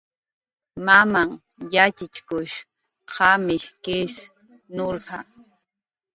[0.85, 1.33] Mamanh
[1.73, 2.55] yatxichkush
[3.11, 4.15] qamish kis
[4.75, 5.19] nurja.